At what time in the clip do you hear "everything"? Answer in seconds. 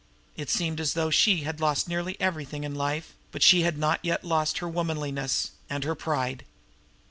2.19-2.63